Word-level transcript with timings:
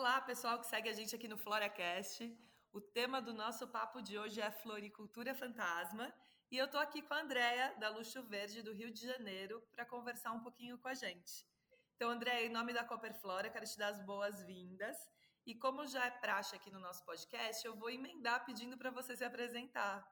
Olá, 0.00 0.18
pessoal 0.18 0.58
que 0.58 0.66
segue 0.66 0.88
a 0.88 0.94
gente 0.94 1.14
aqui 1.14 1.28
no 1.28 1.36
FloraCast. 1.36 2.34
O 2.72 2.80
tema 2.80 3.20
do 3.20 3.34
nosso 3.34 3.68
papo 3.68 4.00
de 4.00 4.18
hoje 4.18 4.40
é 4.40 4.50
Floricultura 4.50 5.34
Fantasma. 5.34 6.10
E 6.50 6.56
eu 6.56 6.64
estou 6.64 6.80
aqui 6.80 7.02
com 7.02 7.12
a 7.12 7.20
Andrea, 7.20 7.76
da 7.78 7.90
Luxo 7.90 8.22
Verde, 8.22 8.62
do 8.62 8.72
Rio 8.72 8.90
de 8.90 9.06
Janeiro, 9.06 9.62
para 9.70 9.84
conversar 9.84 10.32
um 10.32 10.40
pouquinho 10.40 10.78
com 10.78 10.88
a 10.88 10.94
gente. 10.94 11.46
Então, 11.94 12.08
Andrea, 12.08 12.46
em 12.46 12.48
nome 12.48 12.72
da 12.72 12.82
Copperflora, 12.82 13.50
quero 13.50 13.66
te 13.66 13.76
dar 13.76 13.88
as 13.88 14.00
boas-vindas. 14.00 14.96
E 15.44 15.54
como 15.54 15.86
já 15.86 16.06
é 16.06 16.10
praxe 16.10 16.56
aqui 16.56 16.70
no 16.70 16.80
nosso 16.80 17.04
podcast, 17.04 17.66
eu 17.66 17.76
vou 17.76 17.90
emendar 17.90 18.46
pedindo 18.46 18.78
para 18.78 18.90
você 18.90 19.14
se 19.14 19.22
apresentar. 19.22 20.02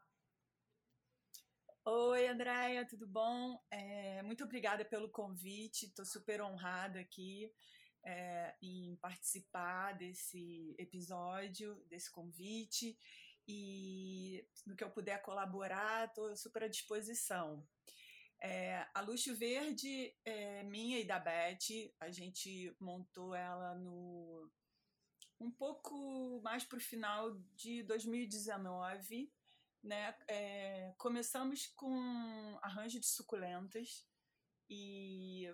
Oi, 1.87 2.29
Andréia, 2.29 2.87
tudo 2.87 3.07
bom? 3.07 3.59
É, 3.71 4.23
muito 4.23 4.45
obrigada 4.45 4.85
pelo 4.85 5.09
convite, 5.09 5.87
estou 5.87 6.05
super 6.05 6.43
honrada 6.43 7.01
aqui 7.01 7.51
é, 8.05 8.55
em 8.63 8.97
participar 8.97 9.93
desse 9.93 10.75
episódio, 10.79 11.83
desse 11.89 12.11
convite, 12.11 12.99
e 13.47 14.47
no 14.67 14.77
que 14.77 14.85
eu 14.85 14.91
puder 14.91 15.23
colaborar, 15.23 16.07
estou 16.07 16.37
super 16.37 16.65
à 16.65 16.69
disposição. 16.69 17.67
É, 18.41 18.87
a 18.95 19.01
Luxo 19.01 19.35
Verde 19.35 20.15
é 20.25 20.63
minha 20.63 21.01
e 21.01 21.05
da 21.05 21.19
Beth, 21.19 21.93
a 21.99 22.11
gente 22.11 22.75
montou 22.79 23.35
ela 23.35 23.75
no 23.75 24.51
um 25.41 25.51
pouco 25.51 26.41
mais 26.43 26.65
para 26.65 26.79
o 26.79 26.81
final 26.81 27.33
de 27.55 27.83
2019, 27.85 29.33
né? 29.83 30.15
É, 30.27 30.93
começamos 30.99 31.69
com 31.69 32.59
arranjo 32.61 32.99
de 32.99 33.07
suculentas 33.07 34.05
e 34.69 35.49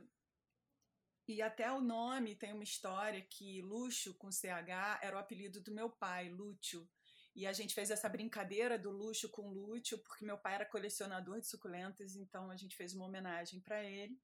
e 1.27 1.41
até 1.41 1.73
o 1.73 1.81
nome 1.81 2.37
tem 2.37 2.53
uma 2.53 2.65
história 2.65 3.23
que 3.23 3.63
luxo 3.63 4.15
com 4.15 4.31
CH 4.31 5.01
era 5.03 5.17
o 5.17 5.19
apelido 5.19 5.61
do 5.61 5.73
meu 5.73 5.89
pai, 5.89 6.29
Lúcio. 6.29 6.89
E 7.35 7.47
a 7.47 7.53
gente 7.53 7.75
fez 7.75 7.91
essa 7.91 8.09
brincadeira 8.09 8.79
do 8.79 8.91
luxo 8.91 9.29
com 9.31 9.49
Lúcio, 9.49 9.99
porque 9.99 10.25
meu 10.25 10.39
pai 10.39 10.55
era 10.55 10.67
colecionador 10.67 11.41
de 11.41 11.49
suculentas, 11.49 12.15
então 12.15 12.51
a 12.51 12.57
gente 12.57 12.77
fez 12.77 12.95
uma 12.95 13.07
homenagem 13.07 13.61
para 13.61 13.83
ele 13.83 14.21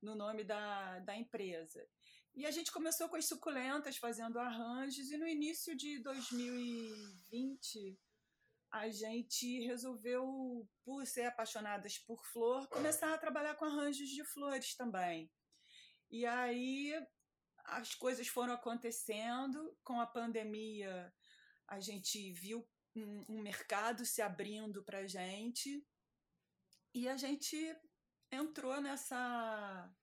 no 0.00 0.14
nome 0.14 0.42
da, 0.42 0.98
da 1.00 1.16
empresa. 1.16 1.86
E 2.34 2.46
a 2.46 2.50
gente 2.50 2.72
começou 2.72 3.08
com 3.08 3.16
as 3.16 3.26
suculentas, 3.26 3.96
fazendo 3.96 4.38
arranjos, 4.38 5.10
e 5.10 5.16
no 5.16 5.26
início 5.26 5.76
de 5.76 5.98
2020 6.00 7.98
a 8.70 8.88
gente 8.90 9.66
resolveu, 9.66 10.68
por 10.84 11.06
ser 11.06 11.26
apaixonadas 11.26 11.98
por 11.98 12.24
flor, 12.26 12.68
começar 12.68 13.14
a 13.14 13.18
trabalhar 13.18 13.54
com 13.54 13.64
arranjos 13.64 14.08
de 14.08 14.22
flores 14.24 14.74
também. 14.74 15.30
E 16.10 16.24
aí 16.24 16.94
as 17.64 17.94
coisas 17.94 18.26
foram 18.28 18.54
acontecendo, 18.54 19.76
com 19.84 20.00
a 20.00 20.06
pandemia 20.06 21.12
a 21.68 21.78
gente 21.80 22.32
viu 22.32 22.66
um, 22.96 23.24
um 23.28 23.42
mercado 23.42 24.04
se 24.06 24.22
abrindo 24.22 24.82
para 24.82 25.00
a 25.00 25.06
gente 25.06 25.86
e 26.94 27.06
a 27.08 27.16
gente 27.16 27.56
entrou 28.32 28.80
nessa 28.80 29.94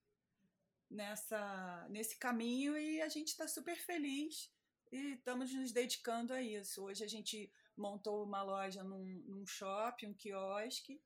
nessa 0.90 1.88
nesse 1.90 2.18
caminho 2.18 2.78
e 2.78 3.02
a 3.02 3.10
gente 3.10 3.30
está 3.30 3.48
super 3.48 3.76
feliz 3.76 4.54
e 4.92 5.14
estamos 5.14 5.52
nos 5.52 5.72
dedicando 5.72 6.34
a 6.34 6.42
isso. 6.42 6.84
Hoje 6.84 7.04
a 7.04 7.08
gente 7.08 7.52
montou 7.76 8.24
uma 8.24 8.44
loja 8.44 8.84
num, 8.84 9.04
num 9.26 9.46
shopping, 9.46 10.08
um 10.08 10.14
quiosque, 10.14 11.02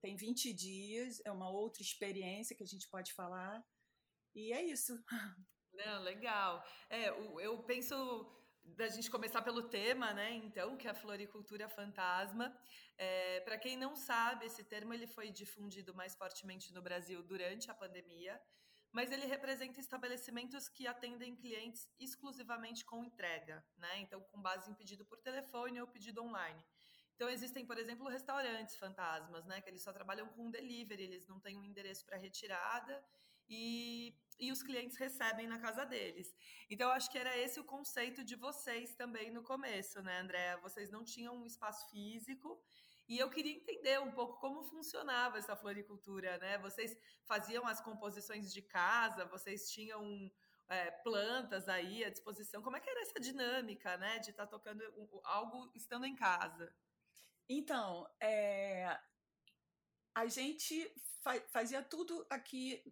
tem 0.00 0.16
20 0.16 0.52
dias, 0.52 1.20
é 1.24 1.30
uma 1.30 1.50
outra 1.50 1.82
experiência 1.82 2.56
que 2.56 2.62
a 2.62 2.66
gente 2.66 2.88
pode 2.88 3.12
falar. 3.12 3.64
E 4.34 4.52
é 4.52 4.62
isso. 4.64 5.02
Não, 5.72 6.02
legal. 6.02 6.64
É, 6.88 7.08
eu 7.08 7.62
penso 7.64 7.94
da 8.62 8.88
gente 8.88 9.10
começar 9.10 9.42
pelo 9.42 9.68
tema, 9.68 10.12
né? 10.12 10.32
Então, 10.34 10.76
que 10.76 10.86
é 10.86 10.90
a 10.90 10.94
floricultura 10.94 11.68
fantasma. 11.68 12.56
É, 12.96 13.40
Para 13.40 13.58
quem 13.58 13.76
não 13.76 13.94
sabe, 13.94 14.46
esse 14.46 14.64
termo 14.64 14.94
ele 14.94 15.06
foi 15.06 15.30
difundido 15.30 15.94
mais 15.94 16.14
fortemente 16.14 16.72
no 16.72 16.80
Brasil 16.82 17.22
durante 17.22 17.70
a 17.70 17.74
pandemia, 17.74 18.40
mas 18.92 19.10
ele 19.10 19.26
representa 19.26 19.80
estabelecimentos 19.80 20.68
que 20.68 20.86
atendem 20.86 21.34
clientes 21.36 21.88
exclusivamente 21.98 22.84
com 22.84 23.04
entrega, 23.04 23.64
né? 23.76 23.98
Então, 23.98 24.20
com 24.22 24.40
base 24.40 24.70
em 24.70 24.74
pedido 24.74 25.04
por 25.04 25.18
telefone 25.18 25.80
ou 25.80 25.86
pedido 25.88 26.22
online. 26.22 26.62
Então, 27.16 27.28
existem, 27.28 27.66
por 27.66 27.78
exemplo, 27.78 28.08
restaurantes 28.08 28.76
fantasmas, 28.76 29.44
né? 29.46 29.60
Que 29.60 29.70
eles 29.70 29.82
só 29.82 29.92
trabalham 29.92 30.28
com 30.28 30.50
delivery, 30.50 31.02
eles 31.02 31.26
não 31.26 31.38
têm 31.40 31.56
um 31.56 31.64
endereço 31.64 32.04
para 32.06 32.16
retirada 32.16 33.04
e, 33.48 34.16
e 34.38 34.50
os 34.50 34.62
clientes 34.62 34.96
recebem 34.96 35.46
na 35.46 35.58
casa 35.58 35.84
deles. 35.84 36.34
Então, 36.68 36.90
acho 36.90 37.10
que 37.10 37.18
era 37.18 37.36
esse 37.38 37.60
o 37.60 37.64
conceito 37.64 38.24
de 38.24 38.36
vocês 38.36 38.94
também 38.94 39.30
no 39.30 39.42
começo, 39.42 40.02
né, 40.02 40.20
André? 40.20 40.56
Vocês 40.58 40.90
não 40.90 41.04
tinham 41.04 41.36
um 41.36 41.46
espaço 41.46 41.88
físico 41.90 42.60
e 43.08 43.18
eu 43.18 43.30
queria 43.30 43.52
entender 43.52 44.00
um 44.00 44.12
pouco 44.12 44.38
como 44.40 44.64
funcionava 44.64 45.38
essa 45.38 45.54
floricultura, 45.54 46.38
né? 46.38 46.58
Vocês 46.58 46.96
faziam 47.26 47.66
as 47.66 47.80
composições 47.80 48.52
de 48.52 48.62
casa, 48.62 49.26
vocês 49.26 49.70
tinham 49.70 50.30
é, 50.68 50.90
plantas 50.90 51.68
aí 51.68 52.04
à 52.04 52.10
disposição. 52.10 52.62
Como 52.62 52.76
é 52.76 52.80
que 52.80 52.88
era 52.88 53.02
essa 53.02 53.20
dinâmica, 53.20 53.96
né? 53.98 54.18
De 54.18 54.30
estar 54.30 54.46
tá 54.46 54.50
tocando 54.50 54.82
algo 55.24 55.70
estando 55.74 56.06
em 56.06 56.14
casa? 56.14 56.74
Então, 57.46 58.08
é, 58.20 58.98
a 60.14 60.26
gente 60.26 60.90
fa 61.22 61.38
fazia 61.50 61.82
tudo 61.82 62.26
aqui 62.30 62.82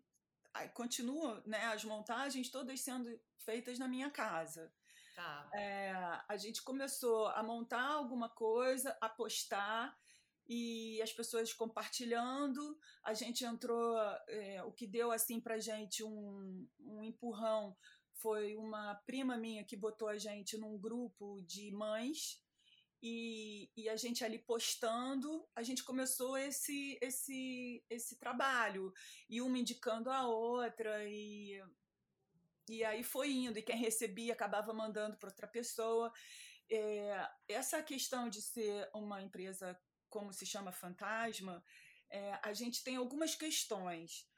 continua, 0.75 1.43
né, 1.47 1.65
as 1.67 1.85
montagens 1.85 2.51
todas 2.51 2.81
sendo 2.81 3.19
feitas 3.39 3.79
na 3.79 3.89
minha 3.89 4.11
casa. 4.11 4.73
Tá. 5.15 5.51
É, 5.55 5.93
a 6.29 6.37
gente 6.37 6.63
começou 6.63 7.27
a 7.29 7.43
montar 7.43 7.87
alguma 7.87 8.29
coisa, 8.29 8.97
a 9.01 9.09
postar 9.09 9.97
e 10.49 11.01
as 11.03 11.13
pessoas 11.13 11.53
compartilhando. 11.53 12.79
A 13.03 13.15
gente 13.15 13.45
entrou, 13.45 13.99
é, 14.29 14.63
o 14.65 14.73
que 14.73 14.87
deu 14.87 15.13
assim 15.13 15.41
para 15.41 15.59
gente 15.59 16.03
um, 16.03 16.67
um 16.81 17.03
empurrão 17.03 17.77
foi 18.15 18.57
uma 18.57 18.95
prima 19.07 19.37
minha 19.37 19.65
que 19.65 19.77
botou 19.77 20.09
a 20.09 20.17
gente 20.17 20.57
num 20.57 20.79
grupo 20.79 21.43
de 21.43 21.71
mães 21.73 22.42
e, 23.03 23.69
e, 23.77 23.89
a 23.89 23.97
gente 23.97 24.25
ali 24.25 24.39
postando, 24.39 25.45
a 25.57 25.63
gente 25.63 25.83
começou 25.83 26.39
esse 26.39 26.97
esse 27.03 27.85
esse 27.91 28.17
trabalho 28.17 28.93
e 29.29 29.43
uma 29.43 29.59
indicando 29.59 30.09
a 30.09 30.27
outra 30.27 31.05
e 31.09 31.61
e 32.69 32.85
aí 32.85 33.03
foi 33.03 33.33
indo 33.33 33.59
e 33.59 33.63
quem 33.63 33.77
recebia 33.77 34.33
acabava 34.33 34.73
mandando 34.73 35.17
para 35.17 35.31
outra 35.31 35.49
pessoa. 35.49 36.13
É, 36.71 37.29
essa 37.49 37.83
questão 37.83 38.29
de 38.29 38.41
ser 38.41 38.89
uma 38.95 39.21
empresa 39.21 39.79
como 40.09 40.33
se 40.33 40.47
chama 40.47 40.71
fantasma, 40.71 41.65
é, 42.09 42.39
a 42.43 42.53
gente 42.53 42.85
tem 42.85 42.97
algumas 42.97 43.35
questões. 43.35 44.29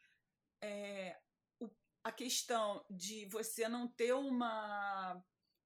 É, 0.63 1.21
o, 1.61 1.69
a 2.03 2.11
questão 2.11 2.85
de 2.89 3.27
você 3.27 3.69
não 3.69 3.87
ter 3.87 4.15
uma 4.15 5.23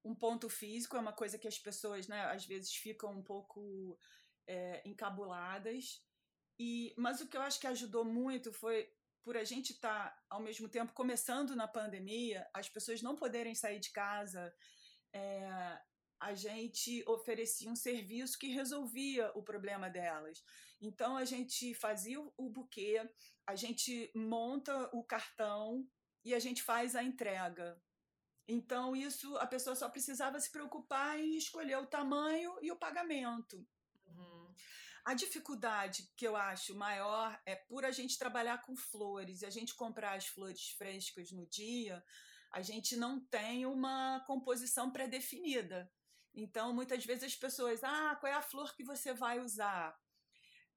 um 0.08 0.14
ponto 0.14 0.48
físico 0.48 0.96
é 0.96 1.00
uma 1.00 1.12
coisa 1.12 1.38
que 1.38 1.46
as 1.46 1.58
pessoas, 1.58 2.08
né, 2.08 2.22
às 2.26 2.46
vezes 2.46 2.74
ficam 2.74 3.12
um 3.12 3.22
pouco 3.22 3.98
é, 4.46 4.80
encabuladas. 4.88 6.02
E, 6.58 6.94
mas 6.96 7.20
o 7.20 7.28
que 7.28 7.36
eu 7.36 7.42
acho 7.42 7.60
que 7.60 7.66
ajudou 7.66 8.04
muito 8.04 8.50
foi 8.50 8.90
por 9.22 9.36
a 9.36 9.44
gente 9.44 9.72
estar 9.72 10.10
tá, 10.10 10.22
ao 10.30 10.40
mesmo 10.40 10.66
tempo 10.66 10.94
começando 10.94 11.54
na 11.54 11.68
pandemia, 11.68 12.48
as 12.54 12.70
pessoas 12.70 13.02
não 13.02 13.14
poderem 13.14 13.54
sair 13.54 13.78
de 13.78 13.90
casa, 13.90 14.50
é, 15.12 15.78
a 16.18 16.32
gente 16.34 17.04
oferecia 17.06 17.70
um 17.70 17.76
serviço 17.76 18.38
que 18.38 18.48
resolvia 18.48 19.30
o 19.34 19.42
problema 19.42 19.90
delas. 19.90 20.42
Então 20.80 21.18
a 21.18 21.26
gente 21.26 21.74
fazia 21.74 22.18
o 22.18 22.48
buquê, 22.48 23.06
a 23.46 23.54
gente 23.54 24.10
monta 24.14 24.88
o 24.94 25.04
cartão 25.04 25.86
e 26.24 26.34
a 26.34 26.38
gente 26.38 26.62
faz 26.62 26.96
a 26.96 27.02
entrega. 27.02 27.78
Então, 28.48 28.96
isso 28.96 29.36
a 29.36 29.46
pessoa 29.46 29.76
só 29.76 29.90
precisava 29.90 30.40
se 30.40 30.50
preocupar 30.50 31.20
em 31.20 31.36
escolher 31.36 31.76
o 31.76 31.86
tamanho 31.86 32.56
e 32.62 32.72
o 32.72 32.76
pagamento. 32.76 33.66
Uhum. 34.06 34.54
A 35.04 35.12
dificuldade 35.12 36.10
que 36.16 36.26
eu 36.26 36.34
acho 36.34 36.74
maior 36.74 37.38
é 37.44 37.54
por 37.54 37.84
a 37.84 37.90
gente 37.90 38.18
trabalhar 38.18 38.62
com 38.62 38.74
flores 38.74 39.42
e 39.42 39.46
a 39.46 39.50
gente 39.50 39.74
comprar 39.74 40.14
as 40.14 40.26
flores 40.26 40.70
frescas 40.70 41.30
no 41.30 41.46
dia, 41.46 42.02
a 42.50 42.62
gente 42.62 42.96
não 42.96 43.20
tem 43.20 43.66
uma 43.66 44.24
composição 44.26 44.90
pré-definida. 44.90 45.92
Então, 46.34 46.72
muitas 46.72 47.04
vezes 47.04 47.24
as 47.24 47.36
pessoas, 47.36 47.84
ah, 47.84 48.16
qual 48.18 48.32
é 48.32 48.34
a 48.34 48.40
flor 48.40 48.74
que 48.74 48.82
você 48.82 49.12
vai 49.12 49.40
usar? 49.40 49.94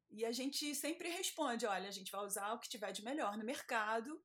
E 0.10 0.26
a 0.26 0.32
gente 0.34 0.76
sempre 0.76 1.10
responde: 1.10 1.66
olha, 1.66 1.88
a 1.88 1.92
gente 1.92 2.12
vai 2.12 2.26
usar 2.26 2.52
o 2.52 2.60
que 2.60 2.68
tiver 2.68 2.92
de 2.92 3.02
melhor 3.02 3.38
no 3.38 3.46
mercado 3.46 4.22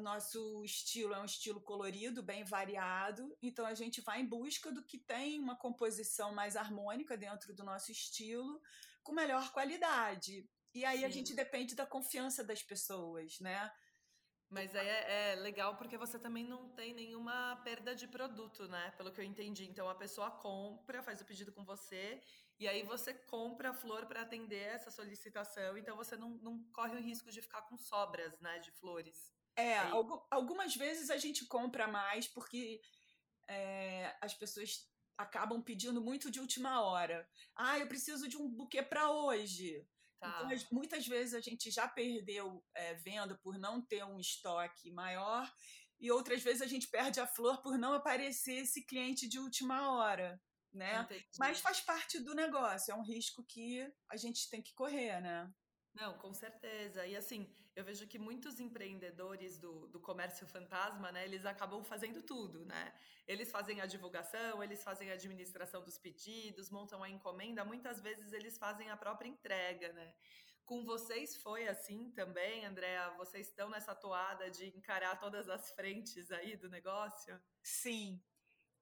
nosso 0.00 0.62
estilo 0.64 1.14
é 1.14 1.20
um 1.20 1.24
estilo 1.24 1.60
colorido, 1.60 2.22
bem 2.22 2.44
variado, 2.44 3.36
então 3.42 3.66
a 3.66 3.74
gente 3.74 4.00
vai 4.00 4.20
em 4.20 4.26
busca 4.26 4.70
do 4.72 4.84
que 4.84 4.98
tem 4.98 5.40
uma 5.40 5.56
composição 5.56 6.34
mais 6.34 6.56
harmônica 6.56 7.16
dentro 7.16 7.54
do 7.54 7.64
nosso 7.64 7.90
estilo, 7.90 8.60
com 9.02 9.12
melhor 9.12 9.52
qualidade. 9.52 10.48
E 10.74 10.84
aí 10.84 11.00
Sim. 11.00 11.04
a 11.04 11.08
gente 11.08 11.34
depende 11.34 11.74
da 11.74 11.86
confiança 11.86 12.42
das 12.42 12.62
pessoas, 12.62 13.38
né? 13.40 13.70
Mas 14.52 14.76
aí 14.76 14.86
é, 14.86 15.32
é, 15.32 15.34
legal 15.36 15.76
porque 15.78 15.96
você 15.96 16.18
também 16.18 16.44
não 16.44 16.68
tem 16.74 16.92
nenhuma 16.92 17.56
perda 17.64 17.94
de 17.94 18.06
produto, 18.06 18.68
né? 18.68 18.90
Pelo 18.98 19.10
que 19.10 19.18
eu 19.18 19.24
entendi. 19.24 19.64
Então 19.64 19.88
a 19.88 19.94
pessoa 19.94 20.30
compra, 20.30 21.02
faz 21.02 21.22
o 21.22 21.24
pedido 21.24 21.52
com 21.52 21.64
você, 21.64 22.20
e 22.58 22.68
aí 22.68 22.82
você 22.82 23.14
compra 23.14 23.70
a 23.70 23.74
flor 23.74 24.04
para 24.04 24.20
atender 24.20 24.62
essa 24.74 24.90
solicitação. 24.90 25.78
Então 25.78 25.96
você 25.96 26.16
não, 26.16 26.30
não, 26.42 26.62
corre 26.72 26.96
o 26.96 27.00
risco 27.00 27.30
de 27.30 27.40
ficar 27.40 27.62
com 27.62 27.78
sobras, 27.78 28.38
né? 28.40 28.58
De 28.58 28.70
flores. 28.72 29.32
É, 29.56 29.76
algumas 30.30 30.74
vezes 30.74 31.10
a 31.10 31.18
gente 31.18 31.44
compra 31.46 31.86
mais 31.86 32.26
porque 32.26 32.80
é, 33.48 34.16
as 34.20 34.34
pessoas 34.34 34.88
acabam 35.16 35.62
pedindo 35.62 36.00
muito 36.00 36.30
de 36.30 36.40
última 36.40 36.80
hora. 36.82 37.28
Ah, 37.54 37.78
eu 37.78 37.86
preciso 37.86 38.28
de 38.28 38.36
um 38.36 38.48
buquê 38.48 38.82
para 38.82 39.10
hoje. 39.10 39.86
Tá. 40.18 40.48
Então, 40.52 40.68
muitas 40.70 41.06
vezes 41.06 41.34
a 41.34 41.40
gente 41.40 41.70
já 41.70 41.88
perdeu 41.88 42.64
é, 42.74 42.94
venda 42.94 43.38
por 43.42 43.58
não 43.58 43.84
ter 43.84 44.04
um 44.04 44.20
estoque 44.20 44.90
maior, 44.90 45.52
e 46.00 46.10
outras 46.10 46.42
vezes 46.42 46.62
a 46.62 46.66
gente 46.66 46.88
perde 46.88 47.20
a 47.20 47.26
flor 47.26 47.60
por 47.62 47.78
não 47.78 47.92
aparecer 47.92 48.62
esse 48.62 48.84
cliente 48.84 49.28
de 49.28 49.38
última 49.38 49.92
hora. 49.92 50.40
Né? 50.72 51.02
Entendi. 51.02 51.26
Mas 51.38 51.60
faz 51.60 51.80
parte 51.80 52.18
do 52.18 52.34
negócio, 52.34 52.90
é 52.90 52.94
um 52.94 53.04
risco 53.04 53.44
que 53.44 53.86
a 54.08 54.16
gente 54.16 54.48
tem 54.48 54.62
que 54.62 54.74
correr, 54.74 55.20
né? 55.20 55.52
Não, 55.94 56.16
com 56.18 56.32
certeza. 56.32 57.06
E 57.06 57.14
assim, 57.14 57.52
eu 57.74 57.84
vejo 57.84 58.06
que 58.06 58.18
muitos 58.18 58.60
empreendedores 58.60 59.58
do, 59.58 59.88
do 59.88 59.98
comércio 59.98 60.46
fantasma, 60.46 61.10
né, 61.10 61.24
eles 61.24 61.46
acabam 61.46 61.82
fazendo 61.82 62.22
tudo, 62.22 62.64
né? 62.66 62.92
Eles 63.26 63.50
fazem 63.50 63.80
a 63.80 63.86
divulgação, 63.86 64.62
eles 64.62 64.82
fazem 64.82 65.10
a 65.10 65.14
administração 65.14 65.82
dos 65.82 65.96
pedidos, 65.96 66.70
montam 66.70 67.02
a 67.02 67.08
encomenda, 67.08 67.64
muitas 67.64 68.00
vezes 68.00 68.32
eles 68.32 68.58
fazem 68.58 68.90
a 68.90 68.96
própria 68.96 69.28
entrega, 69.28 69.92
né? 69.92 70.14
Com 70.64 70.84
vocês 70.84 71.36
foi 71.36 71.66
assim 71.66 72.10
também, 72.12 72.64
Andréa? 72.64 73.10
Vocês 73.16 73.48
estão 73.48 73.68
nessa 73.68 73.94
toada 73.94 74.50
de 74.50 74.68
encarar 74.76 75.18
todas 75.18 75.48
as 75.48 75.70
frentes 75.72 76.30
aí 76.30 76.56
do 76.56 76.68
negócio? 76.68 77.40
Sim. 77.62 78.22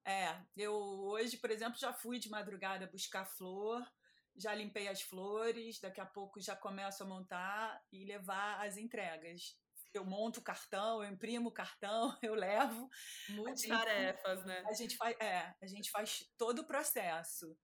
É, 0.04 0.36
eu 0.56 0.72
hoje, 0.72 1.36
por 1.36 1.50
exemplo, 1.50 1.78
já 1.78 1.92
fui 1.92 2.18
de 2.18 2.28
madrugada 2.28 2.86
buscar 2.86 3.24
flor, 3.24 3.86
já 4.36 4.54
limpei 4.54 4.88
as 4.88 5.02
flores, 5.02 5.80
daqui 5.80 6.00
a 6.00 6.06
pouco 6.06 6.40
já 6.40 6.56
começo 6.56 7.02
a 7.02 7.06
montar 7.06 7.82
e 7.92 8.04
levar 8.04 8.64
as 8.64 8.76
entregas. 8.76 9.58
Eu 9.92 10.04
monto 10.04 10.40
o 10.40 10.42
cartão, 10.42 11.02
eu 11.02 11.10
imprimo 11.10 11.48
o 11.48 11.52
cartão, 11.52 12.16
eu 12.22 12.34
levo. 12.34 12.88
Muitas 13.30 13.66
tarefas, 13.66 14.44
né? 14.44 14.62
A 14.66 14.72
gente 14.72 14.96
faz, 14.96 15.16
é, 15.20 15.54
a 15.60 15.66
gente 15.66 15.90
faz 15.90 16.24
todo 16.38 16.60
o 16.60 16.66
processo. 16.66 17.56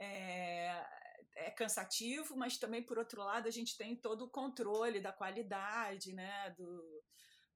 É, 0.00 0.86
é 1.36 1.50
cansativo, 1.50 2.36
mas 2.36 2.56
também, 2.56 2.82
por 2.82 2.98
outro 2.98 3.22
lado, 3.22 3.46
a 3.46 3.50
gente 3.50 3.76
tem 3.76 3.94
todo 3.94 4.24
o 4.24 4.30
controle 4.30 5.00
da 5.00 5.12
qualidade, 5.12 6.12
né? 6.12 6.50
Do, 6.56 7.04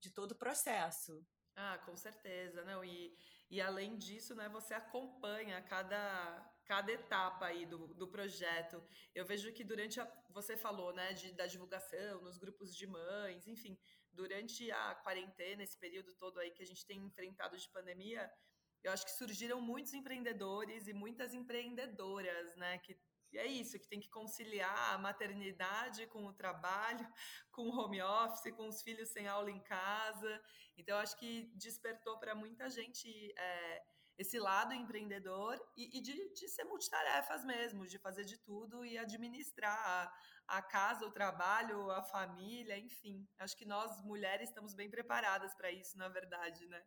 de 0.01 0.11
todo 0.11 0.33
o 0.33 0.39
processo. 0.39 1.25
Ah, 1.57 1.79
com 1.85 1.97
certeza, 1.97 2.65
não. 2.65 2.85
E, 2.85 3.15
e 3.51 3.61
além 3.61 3.97
disso, 3.97 4.35
né, 4.35 4.49
você 4.49 4.75
acompanha 4.75 5.61
cada, 5.63 6.52
cada 6.65 6.93
etapa 6.93 7.47
aí 7.47 7.67
do, 7.67 7.95
do 7.95 8.09
projeto. 8.09 8.83
Eu 9.15 9.25
vejo 9.25 9.53
que 9.53 9.65
durante 9.65 10.01
a. 10.01 10.11
Você 10.31 10.57
falou, 10.57 10.93
né, 10.93 11.13
de, 11.13 11.33
da 11.33 11.47
divulgação, 11.47 12.23
nos 12.23 12.39
grupos 12.39 12.75
de 12.75 12.87
mães, 12.87 13.47
enfim, 13.47 13.79
durante 14.13 14.71
a 14.71 14.95
quarentena, 14.97 15.63
esse 15.63 15.79
período 15.79 16.15
todo 16.15 16.39
aí 16.39 16.51
que 16.51 16.63
a 16.63 16.67
gente 16.67 16.87
tem 16.87 16.99
enfrentado 16.99 17.57
de 17.57 17.69
pandemia, 17.71 18.31
eu 18.83 18.91
acho 18.93 19.05
que 19.05 19.13
surgiram 19.13 19.61
muitos 19.61 19.93
empreendedores 19.95 20.89
e 20.89 20.93
muitas 20.93 21.35
empreendedoras, 21.35 22.57
né, 22.57 22.79
que 22.79 22.99
e 23.33 23.39
é 23.39 23.47
isso, 23.47 23.79
que 23.79 23.89
tem 23.89 23.99
que 23.99 24.11
conciliar 24.11 24.93
a 24.93 24.99
maternidade 24.99 26.07
com 26.09 26.27
o 26.27 26.35
trabalho, 26.35 27.07
com 27.51 27.63
o 27.63 27.79
home 27.79 28.03
office, 28.03 28.55
com 28.55 28.69
os 28.69 28.83
filhos 28.83 29.09
sem 29.09 29.27
aula 29.27 29.51
em 29.51 29.61
casa. 29.61 30.43
Então, 30.77 30.99
acho 30.99 31.17
que 31.19 31.51
despertou 31.55 32.19
para 32.19 32.35
muita 32.35 32.69
gente 32.69 33.09
é, 33.39 33.83
esse 34.23 34.39
lado 34.39 34.73
empreendedor 34.73 35.61
e, 35.77 35.99
e 35.99 36.01
de, 36.01 36.33
de, 36.33 36.49
ser 36.49 36.65
multitarefas 36.65 37.45
mesmo, 37.45 37.87
de 37.87 37.99
fazer 37.99 38.25
de 38.25 38.39
tudo 38.39 38.85
e 38.85 38.97
administrar 38.97 39.77
a, 39.77 40.59
a, 40.59 40.63
casa, 40.63 41.07
o 41.07 41.13
trabalho, 41.13 41.91
a 41.91 42.03
família, 42.03 42.79
enfim. 42.79 43.29
Acho 43.39 43.57
que 43.57 43.65
nós, 43.65 44.03
mulheres, 44.03 44.49
estamos 44.49 44.75
bem 44.75 44.91
preparadas 44.91 45.55
para 45.55 45.71
isso, 45.71 45.97
na 45.99 46.09
verdade, 46.09 46.67
né? 46.67 46.83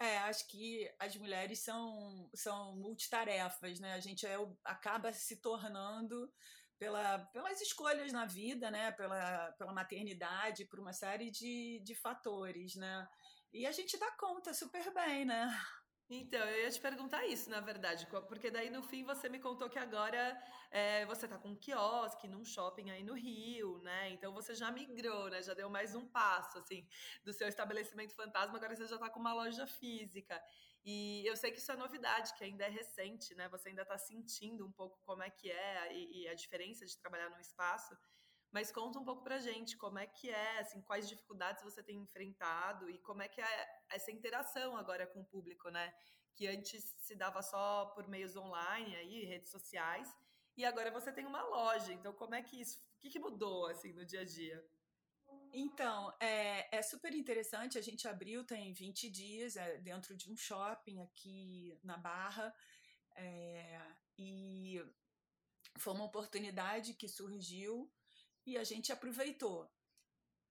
É, 0.00 0.18
acho 0.18 0.46
que 0.46 0.88
as 0.98 1.16
mulheres 1.16 1.58
são, 1.58 2.30
são 2.34 2.76
multitarefas, 2.76 3.80
né? 3.80 3.94
A 3.94 4.00
gente 4.00 4.26
é, 4.26 4.36
acaba 4.64 5.12
se 5.12 5.36
tornando 5.36 6.32
pela, 6.78 7.18
pelas 7.32 7.60
escolhas 7.60 8.12
na 8.12 8.24
vida, 8.24 8.70
né? 8.70 8.92
Pela, 8.92 9.52
pela 9.52 9.72
maternidade, 9.72 10.66
por 10.66 10.78
uma 10.78 10.92
série 10.92 11.30
de, 11.30 11.80
de 11.80 11.94
fatores, 11.96 12.76
né? 12.76 13.08
E 13.52 13.66
a 13.66 13.72
gente 13.72 13.98
dá 13.98 14.10
conta 14.12 14.54
super 14.54 14.92
bem, 14.94 15.24
né? 15.24 15.48
Então, 16.10 16.40
eu 16.40 16.62
ia 16.64 16.70
te 16.70 16.80
perguntar 16.80 17.26
isso, 17.26 17.50
na 17.50 17.60
verdade, 17.60 18.06
porque 18.28 18.50
daí 18.50 18.70
no 18.70 18.82
fim 18.82 19.04
você 19.04 19.28
me 19.28 19.38
contou 19.38 19.68
que 19.68 19.78
agora 19.78 20.42
é, 20.70 21.04
você 21.04 21.26
está 21.26 21.36
com 21.36 21.50
um 21.50 21.54
quiosque 21.54 22.26
num 22.26 22.42
shopping 22.46 22.90
aí 22.90 23.02
no 23.02 23.12
Rio, 23.12 23.78
né? 23.82 24.08
Então 24.08 24.32
você 24.32 24.54
já 24.54 24.70
migrou, 24.70 25.28
né? 25.28 25.42
Já 25.42 25.52
deu 25.52 25.68
mais 25.68 25.94
um 25.94 26.08
passo, 26.08 26.58
assim, 26.58 26.88
do 27.22 27.30
seu 27.34 27.46
estabelecimento 27.46 28.14
fantasma, 28.14 28.56
agora 28.56 28.74
você 28.74 28.86
já 28.86 28.94
está 28.94 29.10
com 29.10 29.20
uma 29.20 29.34
loja 29.34 29.66
física. 29.66 30.42
E 30.82 31.22
eu 31.26 31.36
sei 31.36 31.50
que 31.50 31.58
isso 31.58 31.70
é 31.72 31.76
novidade, 31.76 32.32
que 32.34 32.44
ainda 32.44 32.64
é 32.64 32.70
recente, 32.70 33.34
né? 33.34 33.46
Você 33.50 33.68
ainda 33.68 33.82
está 33.82 33.98
sentindo 33.98 34.66
um 34.66 34.72
pouco 34.72 34.98
como 35.04 35.22
é 35.22 35.28
que 35.28 35.50
é 35.50 35.94
e, 35.94 36.22
e 36.22 36.28
a 36.28 36.34
diferença 36.34 36.86
de 36.86 36.96
trabalhar 36.96 37.28
num 37.28 37.38
espaço. 37.40 37.94
Mas 38.50 38.72
conta 38.72 38.98
um 38.98 39.04
pouco 39.04 39.22
pra 39.22 39.38
gente 39.38 39.76
como 39.76 39.98
é 39.98 40.06
que 40.06 40.30
é, 40.30 40.60
assim, 40.60 40.80
quais 40.82 41.08
dificuldades 41.08 41.62
você 41.62 41.82
tem 41.82 41.98
enfrentado 42.00 42.88
e 42.88 42.98
como 42.98 43.22
é 43.22 43.28
que 43.28 43.40
é 43.40 43.68
essa 43.90 44.10
interação 44.10 44.76
agora 44.76 45.06
com 45.06 45.20
o 45.20 45.26
público, 45.26 45.68
né? 45.68 45.92
Que 46.34 46.46
antes 46.46 46.94
se 46.98 47.14
dava 47.14 47.42
só 47.42 47.86
por 47.94 48.08
meios 48.08 48.36
online 48.36 48.96
aí, 48.96 49.24
redes 49.24 49.50
sociais, 49.50 50.08
e 50.56 50.64
agora 50.64 50.90
você 50.90 51.12
tem 51.12 51.26
uma 51.26 51.42
loja. 51.42 51.92
Então, 51.92 52.12
como 52.14 52.34
é 52.34 52.42
que 52.42 52.60
isso, 52.60 52.78
o 52.96 53.00
que, 53.00 53.10
que 53.10 53.18
mudou 53.18 53.66
assim 53.66 53.92
no 53.92 54.04
dia 54.04 54.22
a 54.22 54.24
dia? 54.24 54.64
Então, 55.52 56.14
é, 56.20 56.76
é, 56.76 56.82
super 56.82 57.14
interessante. 57.14 57.78
A 57.78 57.82
gente 57.82 58.08
abriu 58.08 58.44
tem 58.44 58.72
20 58.72 59.10
dias 59.10 59.56
é, 59.56 59.78
dentro 59.78 60.16
de 60.16 60.30
um 60.30 60.36
shopping 60.36 61.00
aqui 61.00 61.78
na 61.82 61.96
Barra. 61.96 62.54
É, 63.16 63.80
e 64.18 64.82
foi 65.78 65.94
uma 65.94 66.04
oportunidade 66.04 66.94
que 66.94 67.08
surgiu 67.08 67.90
e 68.48 68.56
a 68.56 68.64
gente 68.64 68.90
aproveitou. 68.92 69.70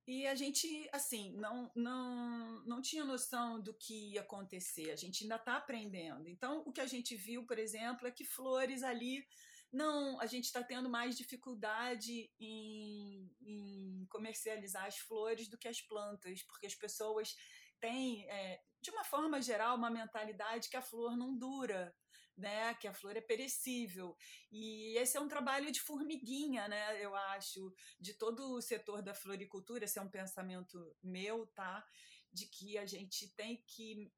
E 0.07 0.25
a 0.25 0.35
gente, 0.35 0.89
assim, 0.93 1.33
não, 1.33 1.69
não, 1.75 2.63
não 2.65 2.81
tinha 2.81 3.03
noção 3.03 3.59
do 3.59 3.73
que 3.73 4.13
ia 4.13 4.21
acontecer, 4.21 4.91
a 4.91 4.95
gente 4.95 5.23
ainda 5.23 5.35
está 5.35 5.57
aprendendo. 5.57 6.29
Então, 6.29 6.63
o 6.65 6.71
que 6.71 6.79
a 6.79 6.85
gente 6.85 7.13
viu, 7.15 7.45
por 7.45 7.59
exemplo, 7.59 8.07
é 8.07 8.11
que 8.11 8.23
flores 8.23 8.83
ali, 8.83 9.27
não, 9.69 10.17
a 10.21 10.25
gente 10.25 10.45
está 10.45 10.63
tendo 10.63 10.89
mais 10.89 11.17
dificuldade 11.17 12.31
em, 12.39 13.29
em, 13.41 14.05
comercializar 14.09 14.85
as 14.85 14.97
flores 14.97 15.49
do 15.49 15.57
que 15.57 15.67
as 15.67 15.81
plantas, 15.81 16.41
porque 16.43 16.67
as 16.67 16.75
pessoas 16.75 17.35
têm, 17.81 18.29
é, 18.29 18.61
de 18.81 18.91
uma 18.91 19.03
forma 19.03 19.41
geral, 19.41 19.75
uma 19.75 19.89
mentalidade 19.89 20.69
que 20.69 20.77
a 20.77 20.81
flor 20.81 21.17
não 21.17 21.37
dura 21.37 21.93
né, 22.37 22.73
que 22.75 22.87
a 22.87 22.93
flor 22.93 23.17
é 23.17 23.21
perecível. 23.21 24.15
E 24.51 24.95
esse 24.97 25.17
é 25.17 25.19
um 25.19 25.27
trabalho 25.27 25.71
de 25.71 25.81
formiguinha, 25.81 26.67
né, 26.67 27.03
eu 27.03 27.15
acho, 27.15 27.73
de 27.99 28.13
todo 28.13 28.53
o 28.53 28.61
setor 28.61 29.01
da 29.01 29.13
floricultura, 29.13 29.85
esse 29.85 29.97
é 29.97 30.01
um 30.01 30.09
pensamento 30.09 30.95
meu, 31.01 31.47
tá? 31.47 31.83
De 32.31 32.45
que 32.45 32.77
a 32.77 32.85
gente 32.85 33.33
tem 33.35 33.63
que 33.65 34.11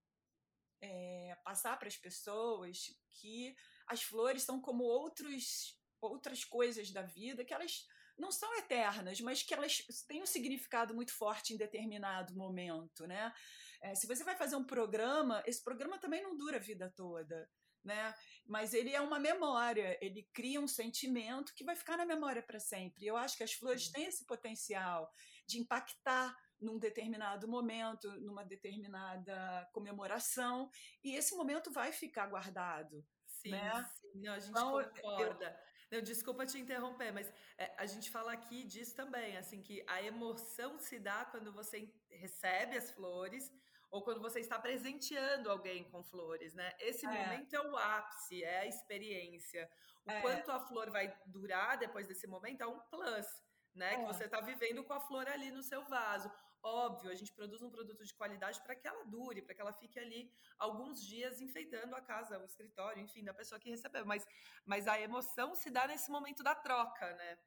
é, 0.81 1.37
passar 1.43 1.77
para 1.79 1.87
as 1.87 1.97
pessoas 1.97 2.93
que 3.09 3.55
as 3.87 4.03
flores 4.03 4.43
são 4.43 4.61
como 4.61 4.83
outros, 4.83 5.79
outras 6.01 6.43
coisas 6.43 6.91
da 6.91 7.01
vida, 7.01 7.45
que 7.45 7.53
elas 7.53 7.87
não 8.17 8.31
são 8.31 8.53
eternas, 8.57 9.21
mas 9.21 9.41
que 9.41 9.53
elas 9.53 9.77
têm 10.05 10.21
um 10.21 10.25
significado 10.25 10.93
muito 10.93 11.13
forte 11.13 11.53
em 11.53 11.57
determinado 11.57 12.35
momento, 12.35 13.07
né? 13.07 13.33
É, 13.81 13.95
se 13.95 14.05
você 14.05 14.25
vai 14.25 14.35
fazer 14.35 14.57
um 14.57 14.65
programa, 14.65 15.41
esse 15.45 15.63
programa 15.63 15.97
também 15.97 16.21
não 16.21 16.35
dura 16.35 16.57
a 16.57 16.59
vida 16.59 16.91
toda 16.97 17.49
né? 17.83 18.13
Mas 18.45 18.73
ele 18.73 18.93
é 18.93 19.01
uma 19.01 19.19
memória, 19.19 19.97
ele 20.01 20.27
cria 20.33 20.59
um 20.59 20.67
sentimento 20.67 21.53
que 21.53 21.63
vai 21.63 21.75
ficar 21.75 21.97
na 21.97 22.05
memória 22.05 22.41
para 22.41 22.59
sempre. 22.59 23.05
Eu 23.05 23.15
acho 23.15 23.37
que 23.37 23.43
as 23.43 23.53
flores 23.53 23.89
têm 23.91 24.05
esse 24.05 24.25
potencial 24.25 25.11
de 25.45 25.59
impactar 25.59 26.35
num 26.59 26.77
determinado 26.77 27.47
momento, 27.47 28.09
numa 28.19 28.43
determinada 28.43 29.67
comemoração, 29.71 30.69
e 31.03 31.15
esse 31.15 31.35
momento 31.35 31.71
vai 31.71 31.91
ficar 31.91 32.27
guardado. 32.27 33.05
Sim, 33.25 33.51
né? 33.51 33.89
sim. 34.01 34.21
Não, 34.21 34.33
a 34.33 34.39
gente 34.39 34.49
então, 34.49 34.71
concorda. 34.71 35.45
Eu... 35.45 35.69
Não, 35.91 36.01
desculpa 36.03 36.45
te 36.45 36.59
interromper, 36.59 37.11
mas 37.11 37.31
é, 37.57 37.73
a 37.77 37.85
gente 37.85 38.11
fala 38.11 38.31
aqui 38.31 38.63
disso 38.63 38.95
também, 38.95 39.37
assim, 39.37 39.61
que 39.61 39.83
a 39.87 40.03
emoção 40.03 40.77
se 40.77 40.99
dá 40.99 41.25
quando 41.25 41.51
você 41.51 41.91
recebe 42.11 42.77
as 42.77 42.91
flores, 42.91 43.51
ou 43.91 44.03
quando 44.03 44.21
você 44.21 44.39
está 44.39 44.59
presenteando 44.59 45.49
alguém 45.49 45.83
com 45.89 46.03
flores, 46.03 46.53
né? 46.53 46.73
Esse 46.79 47.05
é. 47.05 47.09
momento 47.09 47.53
é 47.55 47.61
o 47.61 47.75
ápice, 47.75 48.43
é 48.43 48.59
a 48.59 48.65
experiência. 48.65 49.69
O 50.05 50.11
é. 50.11 50.21
quanto 50.21 50.51
a 50.51 50.59
flor 50.59 50.89
vai 50.89 51.15
durar 51.25 51.77
depois 51.77 52.07
desse 52.07 52.27
momento 52.27 52.61
é 52.61 52.67
um 52.67 52.79
plus, 52.79 53.25
né? 53.73 53.93
É. 53.93 53.97
Que 53.97 54.05
você 54.05 54.25
está 54.25 54.41
vivendo 54.41 54.83
com 54.83 54.93
a 54.93 54.99
flor 54.99 55.27
ali 55.27 55.51
no 55.51 55.63
seu 55.63 55.83
vaso. 55.85 56.31
Óbvio, 56.61 57.09
a 57.09 57.15
gente 57.15 57.31
produz 57.31 57.61
um 57.61 57.69
produto 57.69 58.03
de 58.03 58.13
qualidade 58.13 58.61
para 58.61 58.75
que 58.75 58.87
ela 58.87 59.05
dure, 59.05 59.41
para 59.41 59.55
que 59.55 59.61
ela 59.61 59.71
fique 59.71 59.97
ali 59.97 60.29
alguns 60.57 61.01
dias 61.01 61.39
enfeitando 61.39 61.95
a 61.95 62.01
casa, 62.01 62.37
o 62.37 62.43
escritório, 62.43 63.01
enfim, 63.01 63.23
da 63.23 63.33
pessoa 63.33 63.59
que 63.59 63.69
recebeu. 63.69 64.05
Mas, 64.05 64.27
mas 64.65 64.87
a 64.87 64.99
emoção 64.99 65.55
se 65.55 65.69
dá 65.69 65.87
nesse 65.87 66.11
momento 66.11 66.43
da 66.43 66.53
troca, 66.53 67.13
né? 67.15 67.39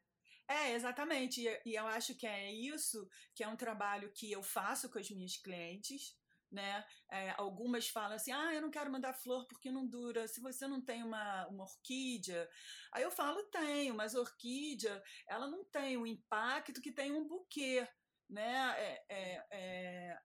É, 0.48 0.72
exatamente. 0.72 1.46
E 1.64 1.74
eu 1.74 1.86
acho 1.86 2.16
que 2.16 2.26
é 2.26 2.50
isso 2.52 3.08
que 3.34 3.44
é 3.44 3.48
um 3.48 3.56
trabalho 3.56 4.10
que 4.12 4.32
eu 4.32 4.42
faço 4.42 4.90
com 4.90 4.98
as 4.98 5.10
minhas 5.10 5.36
clientes. 5.36 6.16
Né? 6.52 6.84
É, 7.10 7.30
algumas 7.38 7.88
falam 7.88 8.16
assim: 8.16 8.30
ah, 8.30 8.54
eu 8.54 8.60
não 8.60 8.70
quero 8.70 8.92
mandar 8.92 9.14
flor 9.14 9.46
porque 9.48 9.70
não 9.70 9.86
dura. 9.86 10.28
Se 10.28 10.40
você 10.40 10.68
não 10.68 10.80
tem 10.84 11.02
uma, 11.02 11.46
uma 11.48 11.64
orquídea. 11.64 12.46
Aí 12.92 13.02
eu 13.02 13.10
falo: 13.10 13.42
tenho, 13.44 13.94
mas 13.94 14.14
orquídea 14.14 15.02
ela 15.26 15.48
não 15.48 15.64
tem 15.64 15.96
o 15.96 16.06
impacto 16.06 16.82
que 16.82 16.92
tem 16.92 17.10
um 17.10 17.26
buquê 17.26 17.88
né? 18.32 18.74
É, 18.78 19.04
é, 19.08 19.44
é, 19.52 20.18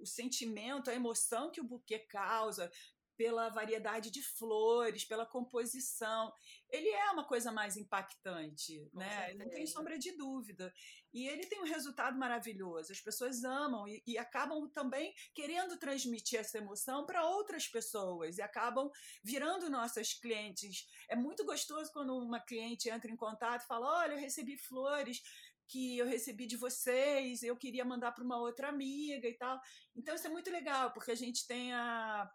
o 0.00 0.06
sentimento, 0.06 0.90
a 0.90 0.94
emoção 0.94 1.50
que 1.50 1.60
o 1.60 1.64
buquê 1.64 1.98
causa 1.98 2.70
pela 3.16 3.48
variedade 3.48 4.10
de 4.10 4.22
flores, 4.22 5.04
pela 5.04 5.26
composição, 5.26 6.32
ele 6.68 6.88
é 6.88 7.10
uma 7.10 7.26
coisa 7.26 7.52
mais 7.52 7.76
impactante, 7.76 8.88
Com 8.92 8.98
né? 8.98 9.26
Certeza. 9.26 9.38
Não 9.38 9.50
tem 9.50 9.66
sombra 9.66 9.98
de 9.98 10.12
dúvida. 10.12 10.72
E 11.12 11.28
ele 11.28 11.46
tem 11.46 11.60
um 11.60 11.66
resultado 11.66 12.18
maravilhoso. 12.18 12.90
As 12.90 13.00
pessoas 13.00 13.44
amam 13.44 13.86
e, 13.86 14.02
e 14.06 14.18
acabam 14.18 14.68
também 14.68 15.14
querendo 15.32 15.78
transmitir 15.78 16.40
essa 16.40 16.58
emoção 16.58 17.06
para 17.06 17.24
outras 17.24 17.68
pessoas 17.68 18.38
e 18.38 18.42
acabam 18.42 18.90
virando 19.22 19.70
nossas 19.70 20.12
clientes. 20.14 20.86
É 21.08 21.14
muito 21.14 21.44
gostoso 21.44 21.92
quando 21.92 22.16
uma 22.16 22.40
cliente 22.40 22.88
entra 22.88 23.10
em 23.10 23.16
contato 23.16 23.62
e 23.62 23.66
fala: 23.66 24.00
Olha, 24.00 24.12
eu 24.14 24.18
recebi 24.18 24.56
flores 24.56 25.22
que 25.66 25.98
eu 25.98 26.06
recebi 26.06 26.46
de 26.46 26.56
vocês, 26.56 27.42
eu 27.42 27.56
queria 27.56 27.84
mandar 27.84 28.12
para 28.12 28.24
uma 28.24 28.38
outra 28.38 28.68
amiga 28.68 29.28
e 29.28 29.34
tal. 29.34 29.58
Então 29.96 30.14
isso 30.14 30.26
é 30.26 30.30
muito 30.30 30.50
legal, 30.50 30.92
porque 30.92 31.10
a 31.10 31.16
gente 31.16 31.46
tem 31.46 31.72
a, 31.72 32.30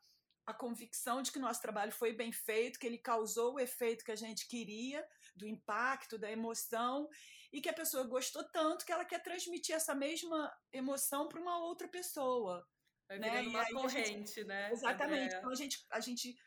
a 0.49 0.53
convicção 0.53 1.21
de 1.21 1.31
que 1.31 1.37
o 1.37 1.41
nosso 1.41 1.61
trabalho 1.61 1.91
foi 1.91 2.11
bem 2.11 2.31
feito, 2.31 2.79
que 2.79 2.87
ele 2.87 2.97
causou 2.97 3.53
o 3.53 3.59
efeito 3.59 4.03
que 4.03 4.11
a 4.11 4.15
gente 4.15 4.47
queria, 4.47 5.07
do 5.35 5.47
impacto, 5.47 6.17
da 6.17 6.31
emoção, 6.31 7.07
e 7.51 7.61
que 7.61 7.69
a 7.69 7.73
pessoa 7.73 8.03
gostou 8.03 8.43
tanto 8.43 8.85
que 8.85 8.91
ela 8.91 9.05
quer 9.05 9.21
transmitir 9.21 9.75
essa 9.75 9.93
mesma 9.93 10.51
emoção 10.71 11.27
para 11.27 11.39
uma 11.39 11.59
outra 11.59 11.87
pessoa. 11.87 12.67
Vai 13.07 13.19
né? 13.19 13.41
uma 13.41 13.65
corrente, 13.67 14.07
gente, 14.07 14.43
né? 14.43 14.71
Exatamente. 14.71 15.35
Então 15.35 15.49
a 15.49 15.55
gente, 15.55 15.85
a 15.89 15.99
gente 15.99 16.37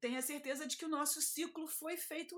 tem 0.00 0.16
a 0.16 0.22
certeza 0.22 0.66
de 0.66 0.76
que 0.76 0.84
o 0.84 0.88
nosso 0.88 1.20
ciclo 1.20 1.66
foi 1.66 1.96
feito 1.96 2.36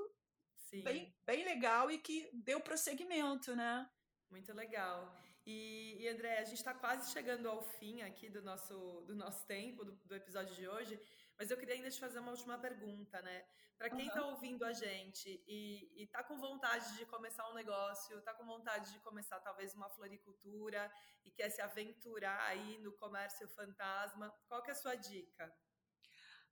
bem, 0.83 1.15
bem 1.27 1.45
legal 1.45 1.91
e 1.91 1.99
que 1.99 2.31
deu 2.33 2.61
prosseguimento, 2.61 3.55
né? 3.55 3.89
Muito 4.31 4.53
legal. 4.53 5.15
E, 5.47 5.99
e 6.01 6.09
André, 6.09 6.39
a 6.39 6.45
gente 6.45 6.57
está 6.57 6.73
quase 6.73 7.13
chegando 7.13 7.49
ao 7.49 7.63
fim 7.63 8.01
aqui 8.01 8.31
do 8.31 8.41
nosso, 8.43 9.03
do 9.07 9.15
nosso 9.15 9.47
tempo, 9.47 9.85
do, 9.85 9.93
do, 9.93 10.15
episódio 10.15 10.55
de 10.55 10.67
hoje, 10.67 10.99
mas 11.39 11.51
eu 11.51 11.57
queria 11.59 11.75
ainda 11.75 11.91
te 11.91 12.01
fazer 12.01 12.19
uma 12.19 12.31
última 12.31 12.59
pergunta, 12.59 13.21
né? 13.21 13.45
Para 13.77 13.91
quem 13.91 14.07
está 14.07 14.23
uhum. 14.25 14.31
ouvindo 14.31 14.65
a 14.65 14.73
gente 14.73 15.43
e 15.47 16.03
está 16.03 16.23
com 16.23 16.39
vontade 16.39 16.97
de 16.97 17.05
começar 17.07 17.47
um 17.51 17.55
negócio, 17.55 18.19
está 18.19 18.33
com 18.33 18.47
vontade 18.47 18.93
de 18.93 19.01
começar 19.01 19.39
talvez 19.41 19.75
uma 19.75 19.91
floricultura 19.91 20.91
e 21.25 21.31
quer 21.31 21.51
se 21.51 21.61
aventurar 21.61 22.41
aí 22.47 22.79
no 22.79 22.93
comércio 22.93 23.47
fantasma, 23.49 24.33
qual 24.49 24.63
que 24.63 24.71
é 24.71 24.73
a 24.73 24.77
sua 24.77 24.95
dica? 24.95 25.53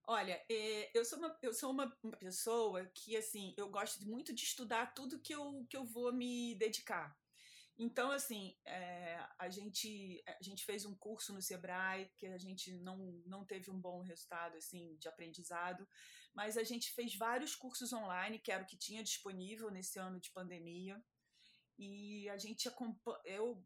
Olha, 0.05 0.45
é, 0.51 0.91
eu 0.99 1.05
sou, 1.05 1.19
uma, 1.19 1.39
eu 1.41 1.55
sou 1.55 1.71
uma, 1.71 1.89
pessoa 2.19 2.85
que, 2.87 3.17
assim, 3.17 3.55
eu 3.57 3.69
gosto 3.71 4.05
muito 4.05 4.35
de 4.35 4.43
estudar 4.43 4.95
tudo 4.95 5.21
que 5.21 5.33
eu, 5.33 5.65
que 5.71 5.77
eu 5.77 5.85
vou 5.85 6.13
me 6.13 6.57
dedicar. 6.57 7.17
Então, 7.79 8.11
assim, 8.11 8.55
é, 8.67 9.19
a, 9.39 9.49
gente, 9.49 10.23
a 10.27 10.43
gente 10.43 10.65
fez 10.65 10.85
um 10.85 10.95
curso 10.95 11.33
no 11.33 11.41
Sebrae, 11.41 12.11
que 12.19 12.27
a 12.27 12.39
gente 12.39 12.73
não, 12.75 13.23
não 13.27 13.45
teve 13.45 13.71
um 13.71 13.81
bom 13.81 14.03
resultado, 14.03 14.57
assim, 14.57 14.97
de 14.97 15.09
aprendizado, 15.09 15.89
mas 16.35 16.57
a 16.57 16.65
gente 16.65 16.93
fez 16.93 17.17
vários 17.17 17.55
cursos 17.55 17.93
online, 17.93 18.39
que 18.39 18.53
era 18.53 18.63
o 18.63 18.67
que 18.67 18.77
tinha 18.77 19.03
disponível 19.03 19.71
nesse 19.71 19.99
ano 19.99 20.21
de 20.21 20.31
pandemia, 20.31 21.03
e 21.79 22.29
a 22.29 22.37
gente, 22.37 22.69
acompanha, 22.69 23.21
eu, 23.25 23.65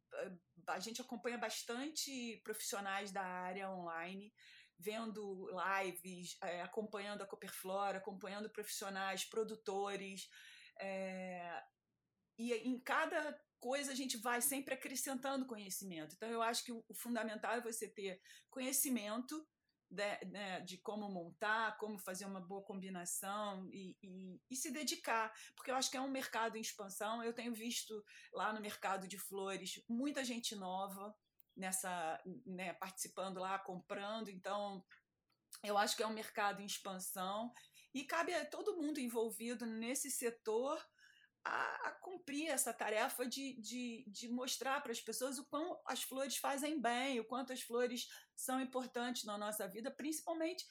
a 0.68 0.78
gente 0.78 1.00
acompanha 1.00 1.36
bastante 1.36 2.40
profissionais 2.44 3.10
da 3.12 3.22
área 3.22 3.70
online, 3.70 4.32
vendo 4.78 5.48
lives, 5.50 6.36
é, 6.42 6.62
acompanhando 6.62 7.22
a 7.22 7.26
Cooperflora, 7.26 7.98
acompanhando 7.98 8.50
profissionais, 8.50 9.24
produtores. 9.24 10.28
É, 10.78 11.62
e 12.38 12.52
em 12.52 12.78
cada 12.80 13.38
coisa 13.60 13.92
a 13.92 13.94
gente 13.94 14.16
vai 14.16 14.40
sempre 14.40 14.74
acrescentando 14.74 15.46
conhecimento. 15.46 16.14
Então, 16.14 16.28
eu 16.28 16.42
acho 16.42 16.64
que 16.64 16.72
o, 16.72 16.84
fundamental 16.94 17.54
é 17.54 17.60
você 17.60 17.88
ter 17.88 18.20
conhecimento 18.50 19.46
de, 19.88 20.24
né, 20.26 20.60
de, 20.60 20.78
como 20.78 21.08
montar, 21.08 21.76
como 21.78 21.98
fazer 21.98 22.24
uma 22.24 22.40
boa 22.40 22.62
combinação 22.62 23.68
e, 23.72 23.96
e, 24.02 24.40
e, 24.50 24.56
se 24.56 24.72
dedicar, 24.72 25.32
porque 25.54 25.70
eu 25.70 25.76
acho 25.76 25.90
que 25.90 25.96
é 25.96 26.00
um 26.00 26.10
mercado 26.10 26.56
em 26.56 26.60
expansão. 26.60 27.22
Eu 27.22 27.32
tenho 27.32 27.54
visto 27.54 28.04
lá 28.32 28.52
no 28.52 28.60
mercado 28.60 29.06
de 29.06 29.18
flores 29.18 29.82
muita 29.88 30.24
gente 30.24 30.54
nova 30.56 31.14
nessa, 31.56 32.20
né, 32.44 32.74
participando 32.74 33.38
lá, 33.38 33.58
comprando. 33.58 34.28
Então, 34.28 34.84
eu 35.62 35.78
acho 35.78 35.96
que 35.96 36.02
é 36.02 36.06
um 36.06 36.12
mercado 36.12 36.60
em 36.60 36.66
expansão 36.66 37.52
e 37.94 38.04
cabe 38.04 38.34
a 38.34 38.44
todo 38.44 38.76
mundo 38.76 39.00
envolvido 39.00 39.64
nesse 39.64 40.10
setor 40.10 40.78
a, 41.46 41.88
a 41.88 41.92
cumprir 41.92 42.48
essa 42.48 42.72
tarefa 42.72 43.26
de, 43.26 43.54
de, 43.60 44.04
de 44.08 44.28
mostrar 44.28 44.80
para 44.82 44.92
as 44.92 45.00
pessoas 45.00 45.38
o 45.38 45.44
quão 45.46 45.80
as 45.86 46.02
flores 46.02 46.36
fazem 46.36 46.80
bem, 46.80 47.20
o 47.20 47.24
quanto 47.24 47.52
as 47.52 47.62
flores 47.62 48.08
são 48.34 48.60
importantes 48.60 49.24
na 49.24 49.38
nossa 49.38 49.66
vida, 49.68 49.90
principalmente 49.90 50.64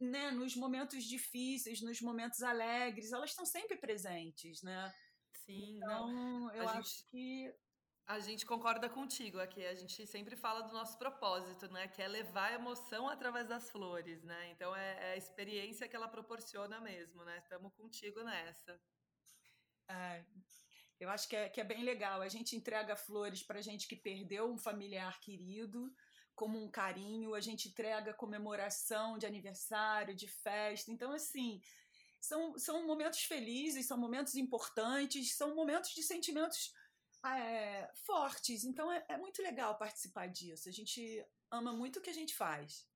né, 0.00 0.30
nos 0.30 0.56
momentos 0.56 1.04
difíceis, 1.04 1.80
nos 1.80 2.00
momentos 2.00 2.42
alegres, 2.42 3.12
elas 3.12 3.30
estão 3.30 3.46
sempre 3.46 3.76
presentes, 3.76 4.62
né? 4.62 4.92
Sim, 5.46 5.76
então, 5.76 6.08
não. 6.12 6.54
eu 6.54 6.68
a 6.68 6.72
acho 6.72 6.98
gente... 6.98 7.10
que 7.10 7.54
a 8.06 8.18
gente 8.18 8.44
concorda 8.44 8.88
contigo 8.88 9.38
aqui. 9.38 9.64
A 9.64 9.74
gente 9.74 10.06
sempre 10.06 10.36
fala 10.36 10.62
do 10.62 10.72
nosso 10.72 10.98
propósito, 10.98 11.70
né? 11.72 11.86
Que 11.88 12.02
é 12.02 12.08
levar 12.08 12.50
a 12.50 12.54
emoção 12.54 13.08
através 13.08 13.46
das 13.48 13.70
flores, 13.70 14.22
né? 14.24 14.50
Então 14.50 14.74
é, 14.74 15.10
é 15.10 15.12
a 15.12 15.16
experiência 15.16 15.88
que 15.88 15.94
ela 15.94 16.08
proporciona 16.08 16.80
mesmo, 16.80 17.24
né? 17.24 17.38
Estamos 17.38 17.72
contigo 17.74 18.22
nessa. 18.24 18.78
É, 19.90 20.24
eu 20.98 21.08
acho 21.08 21.28
que 21.28 21.36
é, 21.36 21.48
que 21.48 21.60
é 21.60 21.64
bem 21.64 21.82
legal. 21.82 22.20
A 22.20 22.28
gente 22.28 22.56
entrega 22.56 22.96
flores 22.96 23.42
para 23.42 23.62
gente 23.62 23.88
que 23.88 23.96
perdeu 23.96 24.50
um 24.50 24.58
familiar 24.58 25.18
querido, 25.20 25.92
como 26.34 26.62
um 26.62 26.70
carinho. 26.70 27.34
A 27.34 27.40
gente 27.40 27.68
entrega 27.68 28.14
comemoração 28.14 29.18
de 29.18 29.26
aniversário, 29.26 30.14
de 30.14 30.28
festa. 30.28 30.90
Então, 30.90 31.12
assim, 31.12 31.60
são, 32.20 32.58
são 32.58 32.86
momentos 32.86 33.22
felizes, 33.22 33.86
são 33.86 33.96
momentos 33.96 34.34
importantes, 34.34 35.34
são 35.34 35.54
momentos 35.54 35.90
de 35.90 36.02
sentimentos 36.02 36.72
é, 37.24 37.90
fortes. 38.04 38.64
Então 38.64 38.92
é, 38.92 39.04
é, 39.08 39.16
muito 39.16 39.42
legal 39.42 39.76
participar 39.78 40.26
disso. 40.26 40.68
A 40.68 40.72
gente 40.72 41.24
ama 41.50 41.72
muito 41.72 41.98
o 41.98 42.02
que 42.02 42.10
a 42.10 42.14
gente 42.14 42.34
faz. 42.34 42.86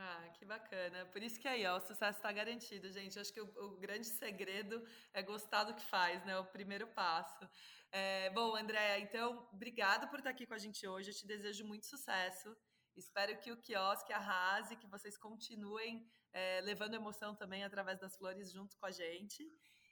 Ah, 0.00 0.28
que 0.34 0.44
bacana. 0.44 1.06
Por 1.06 1.20
isso 1.22 1.40
que 1.40 1.48
aí, 1.48 1.66
ó, 1.66 1.76
o 1.76 1.80
sucesso 1.80 2.18
está 2.18 2.30
garantido, 2.30 2.88
gente. 2.88 3.18
Acho 3.18 3.32
que 3.32 3.40
o, 3.40 3.46
o, 3.64 3.76
grande 3.78 4.06
segredo 4.06 4.86
é 5.12 5.20
gostar 5.22 5.64
do 5.64 5.74
que 5.74 5.84
faz, 5.84 6.24
né? 6.24 6.38
O 6.38 6.44
primeiro 6.44 6.86
passo. 6.86 7.48
É, 7.90 8.30
bom, 8.30 8.54
Andréa, 8.54 9.00
então, 9.00 9.48
obrigado 9.52 10.08
por 10.08 10.20
estar 10.20 10.30
aqui 10.30 10.46
com 10.46 10.54
a 10.54 10.58
gente 10.58 10.86
hoje. 10.86 11.10
Eu 11.10 11.14
te 11.14 11.26
desejo 11.26 11.64
muito 11.64 11.86
sucesso. 11.86 12.56
Espero 12.96 13.36
que 13.40 13.50
o 13.50 13.56
quiosque 13.56 14.12
arrase, 14.12 14.76
que 14.76 14.86
vocês 14.86 15.18
continuem 15.18 16.08
é, 16.32 16.60
levando 16.60 16.94
emoção 16.94 17.34
também 17.34 17.64
através 17.64 17.98
das 17.98 18.16
flores 18.16 18.52
junto 18.52 18.76
com 18.78 18.86
a 18.86 18.92
gente. 18.92 19.44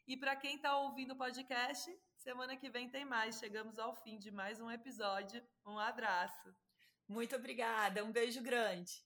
E 0.07 0.17
para 0.17 0.37
quem 0.37 0.55
está 0.55 0.77
ouvindo 0.77 1.15
o 1.15 1.17
podcast, 1.17 1.91
semana 2.17 2.57
que 2.57 2.71
vem 2.71 2.89
tem 2.89 3.05
mais. 3.05 3.39
Chegamos 3.39 3.77
ao 3.77 3.95
fim 3.97 4.19
de 4.19 4.31
mais 4.31 4.61
um 4.61 4.71
episódio. 4.71 5.45
Um 5.67 5.81
abraço. 5.81 6.55
Muito 7.09 7.35
obrigada. 7.35 8.05
Um 8.05 8.13
beijo 8.13 8.41
grande. 8.41 9.06